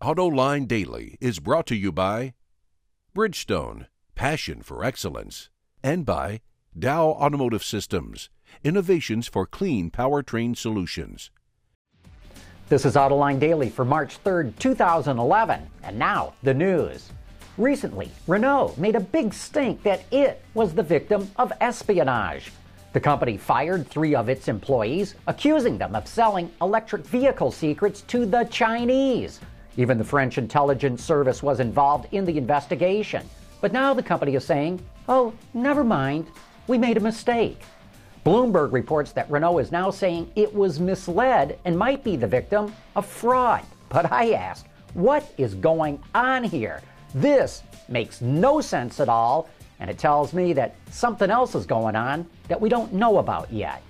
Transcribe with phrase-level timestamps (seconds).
[0.00, 2.34] Autoline Daily is brought to you by
[3.16, 5.50] Bridgestone, passion for excellence,
[5.82, 6.40] and by
[6.78, 8.30] Dow Automotive Systems,
[8.62, 11.32] innovations for clean powertrain solutions.
[12.68, 15.68] This is Autoline Daily for March 3rd, 2011.
[15.82, 17.10] And now, the news.
[17.56, 22.52] Recently, Renault made a big stink that it was the victim of espionage.
[22.92, 28.26] The company fired three of its employees, accusing them of selling electric vehicle secrets to
[28.26, 29.40] the Chinese.
[29.78, 33.24] Even the French intelligence service was involved in the investigation.
[33.60, 36.26] But now the company is saying, oh, never mind,
[36.66, 37.62] we made a mistake.
[38.26, 42.74] Bloomberg reports that Renault is now saying it was misled and might be the victim
[42.96, 43.62] of fraud.
[43.88, 46.82] But I ask, what is going on here?
[47.14, 51.94] This makes no sense at all and it tells me that something else is going
[51.94, 53.80] on that we don't know about yet.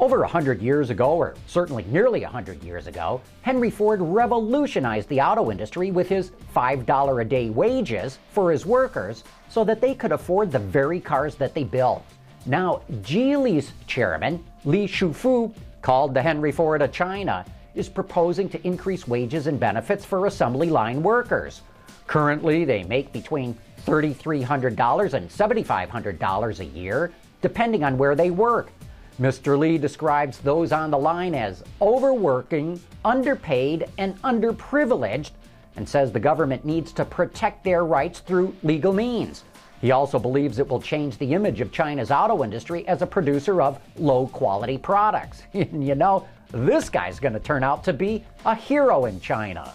[0.00, 5.10] Over a hundred years ago, or certainly nearly a hundred years ago, Henry Ford revolutionized
[5.10, 9.94] the auto industry with his $5 a day wages for his workers so that they
[9.94, 12.02] could afford the very cars that they built.
[12.46, 19.06] Now, Geely's chairman, Li Shufu, called the Henry Ford of China, is proposing to increase
[19.06, 21.60] wages and benefits for assembly line workers.
[22.06, 23.54] Currently, they make between
[23.84, 28.72] $3,300 and $7,500 a year, depending on where they work.
[29.20, 29.58] Mr.
[29.58, 35.32] Li describes those on the line as overworking, underpaid, and underprivileged,
[35.76, 39.44] and says the government needs to protect their rights through legal means.
[39.82, 43.60] He also believes it will change the image of China's auto industry as a producer
[43.60, 45.42] of low quality products.
[45.52, 49.74] you know, this guy's going to turn out to be a hero in China.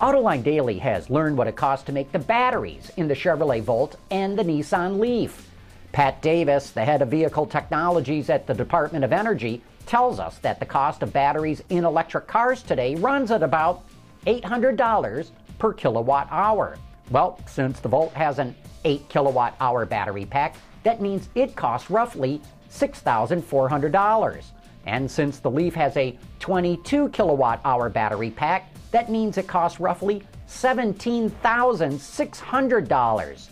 [0.00, 3.96] Autoline Daily has learned what it costs to make the batteries in the Chevrolet Volt
[4.10, 5.49] and the Nissan Leaf.
[5.92, 10.60] Pat Davis, the head of vehicle technologies at the Department of Energy, tells us that
[10.60, 13.82] the cost of batteries in electric cars today runs at about
[14.26, 16.78] $800 per kilowatt hour.
[17.10, 21.90] Well, since the Volt has an 8 kilowatt hour battery pack, that means it costs
[21.90, 24.44] roughly $6,400.
[24.86, 29.80] And since the Leaf has a 22 kilowatt hour battery pack, that means it costs
[29.80, 33.48] roughly $17,600.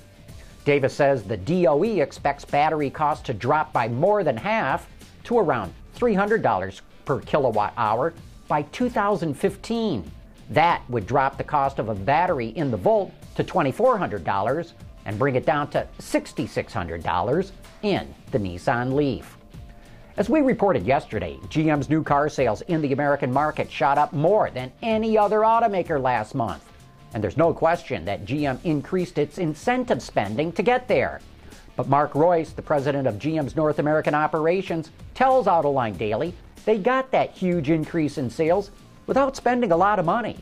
[0.64, 4.86] Davis says the DOE expects battery costs to drop by more than half
[5.24, 8.14] to around $300 per kilowatt hour
[8.48, 10.10] by 2015.
[10.50, 14.72] That would drop the cost of a battery in the Volt to $2,400
[15.04, 17.50] and bring it down to $6,600
[17.82, 19.36] in the Nissan Leaf.
[20.16, 24.50] As we reported yesterday, GM's new car sales in the American market shot up more
[24.50, 26.67] than any other automaker last month.
[27.14, 31.20] And there's no question that GM increased its incentive spending to get there.
[31.76, 37.10] But Mark Reuss, the president of GM's North American operations, tells Autoline Daily they got
[37.12, 38.70] that huge increase in sales
[39.06, 40.36] without spending a lot of money.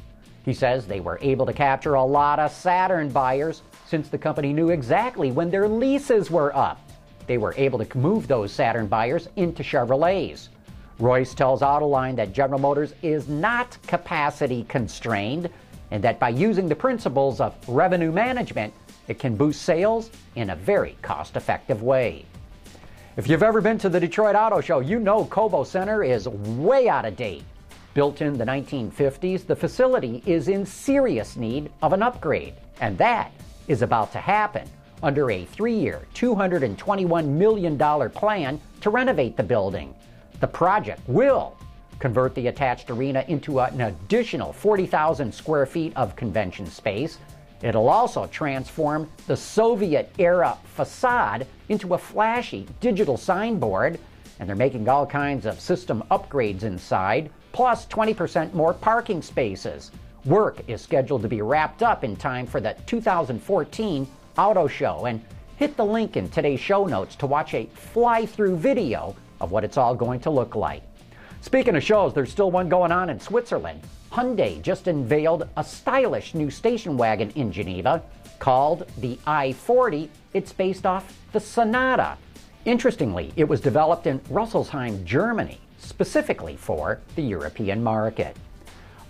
[0.44, 4.52] He says they were able to capture a lot of Saturn buyers since the company
[4.52, 6.80] knew exactly when their leases were up
[7.26, 10.48] they were able to move those Saturn buyers into Chevrolets.
[10.98, 15.50] Royce tells Autoline that General Motors is not capacity constrained
[15.90, 18.72] and that by using the principles of revenue management,
[19.08, 22.24] it can boost sales in a very cost effective way.
[23.16, 26.88] If you've ever been to the Detroit Auto Show, you know Cobo Center is way
[26.88, 27.44] out of date.
[27.94, 33.32] Built in the 1950s, the facility is in serious need of an upgrade, and that
[33.68, 34.68] is about to happen
[35.02, 39.94] under a three year, $221 million plan to renovate the building.
[40.40, 41.56] The project will
[41.98, 47.18] convert the attached arena into an additional 40,000 square feet of convention space.
[47.62, 53.98] It'll also transform the Soviet era facade into a flashy digital signboard,
[54.38, 59.90] and they're making all kinds of system upgrades inside, plus 20% more parking spaces.
[60.26, 65.22] Work is scheduled to be wrapped up in time for the 2014 Auto Show and
[65.56, 69.64] hit the link in today's show notes to watch a fly through video of what
[69.64, 70.82] it's all going to look like.
[71.46, 73.80] Speaking of shows, there's still one going on in Switzerland.
[74.10, 78.02] Hyundai just unveiled a stylish new station wagon in Geneva
[78.40, 80.08] called the i40.
[80.34, 82.18] It's based off the Sonata.
[82.64, 88.36] Interestingly, it was developed in Rüsselsheim, Germany, specifically for the European market.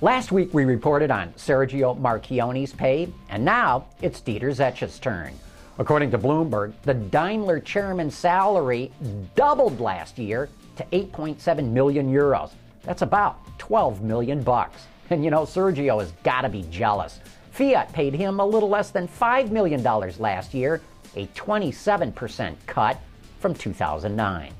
[0.02, 5.32] Last week we reported on Sergio Marchionne's pay, and now it's Dieter Zetsche's turn.
[5.78, 8.92] According to Bloomberg, the Daimler chairman's salary
[9.34, 12.52] doubled last year to 8.7 million euros.
[12.82, 14.86] That's about 12 million bucks.
[15.10, 17.20] And you know, Sergio has got to be jealous.
[17.50, 20.80] Fiat paid him a little less than $5 million last year,
[21.14, 23.00] a 27% cut
[23.40, 24.52] from 2009.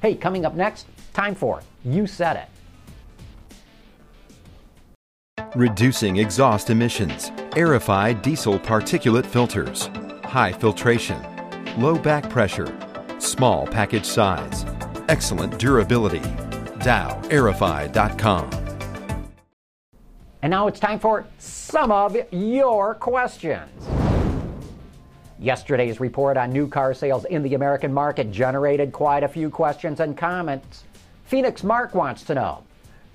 [0.00, 2.48] Hey, coming up next, time for You Said It.
[5.56, 9.86] reducing exhaust emissions, Aerify diesel particulate filters,
[10.24, 11.20] high filtration,
[11.80, 12.76] low back pressure,
[13.18, 14.64] small package size,
[15.08, 16.20] excellent durability.
[16.80, 18.50] DowAerify.com.
[20.42, 23.70] And now it's time for some of your questions.
[25.38, 30.00] Yesterday's report on new car sales in the American market generated quite a few questions
[30.00, 30.84] and comments.
[31.24, 32.62] Phoenix Mark wants to know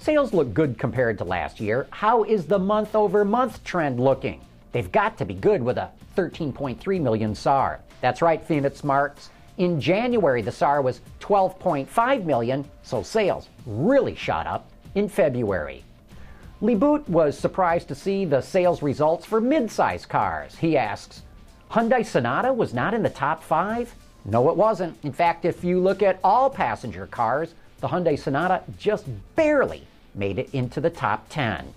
[0.01, 1.85] Sales look good compared to last year.
[1.91, 4.41] How is the month over month trend looking?
[4.71, 7.81] They've got to be good with a 13.3 million SAR.
[8.01, 9.29] That's right, Phoenix Marks.
[9.61, 15.83] In January, the SAR was 12.5 million, so sales really shot up in February.
[16.59, 20.55] Boot was surprised to see the sales results for midsize cars.
[20.55, 21.21] He asks,
[21.69, 23.93] Hyundai Sonata was not in the top five?
[24.25, 24.97] No, it wasn't.
[25.03, 29.05] In fact, if you look at all passenger cars, the Hyundai Sonata just
[29.35, 29.85] barely
[30.15, 31.71] made it into the top 10.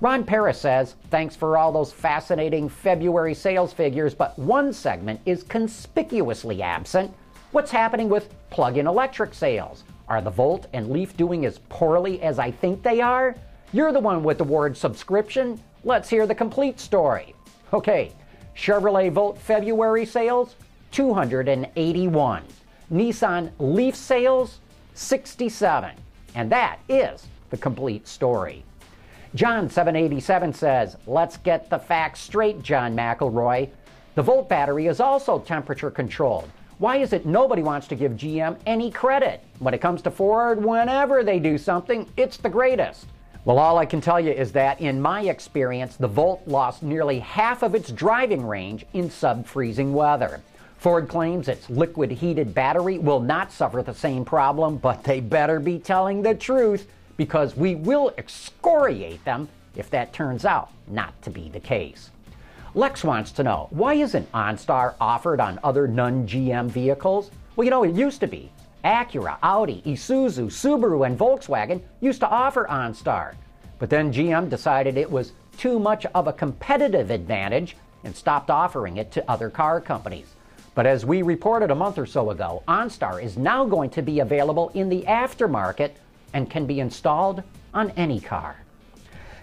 [0.00, 5.42] Ron Paris says, Thanks for all those fascinating February sales figures, but one segment is
[5.42, 7.12] conspicuously absent.
[7.50, 9.82] What's happening with plug in electric sales?
[10.08, 13.34] Are the Volt and Leaf doing as poorly as I think they are?
[13.72, 15.60] You're the one with the Ward's subscription.
[15.82, 17.34] Let's hear the complete story.
[17.72, 18.12] Okay,
[18.56, 20.54] Chevrolet Volt February sales
[20.92, 22.44] 281.
[22.92, 24.60] Nissan Leaf sales
[24.94, 25.90] 67.
[26.36, 28.64] And that is the complete story.
[29.34, 33.68] John 787 says, Let's get the facts straight, John McElroy.
[34.14, 36.50] The Volt battery is also temperature controlled.
[36.78, 39.42] Why is it nobody wants to give GM any credit?
[39.58, 43.06] When it comes to Ford, whenever they do something, it's the greatest.
[43.44, 47.18] Well, all I can tell you is that in my experience, the Volt lost nearly
[47.18, 50.40] half of its driving range in sub freezing weather.
[50.78, 55.60] Ford claims its liquid heated battery will not suffer the same problem, but they better
[55.60, 56.86] be telling the truth
[57.18, 62.10] because we will excoriate them if that turns out not to be the case.
[62.74, 67.30] Lex wants to know why isn't OnStar offered on other non GM vehicles?
[67.56, 68.50] Well, you know, it used to be.
[68.84, 73.34] Acura, Audi, Isuzu, Subaru, and Volkswagen used to offer OnStar.
[73.78, 78.96] But then GM decided it was too much of a competitive advantage and stopped offering
[78.98, 80.28] it to other car companies.
[80.76, 84.20] But as we reported a month or so ago, OnStar is now going to be
[84.20, 85.90] available in the aftermarket
[86.32, 87.42] and can be installed
[87.74, 88.56] on any car.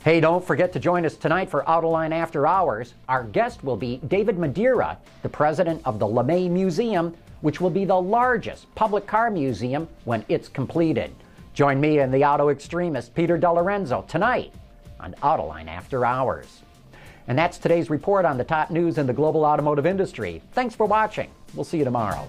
[0.04, 2.94] Hey, don't forget to join us tonight for Autoline After Hours.
[3.10, 7.86] Our guest will be David Madeira, the president of the LeMay Museum, which will be
[7.86, 11.14] the largest public car museum when it's completed.
[11.56, 14.54] Join me and the auto extremist Peter DeLorenzo tonight
[15.00, 16.62] on Autoline After Hours.
[17.28, 20.44] And that's today's report on the top news in the global automotive industry.
[20.52, 21.32] Thanks for watching.
[21.56, 22.28] We'll see you tomorrow.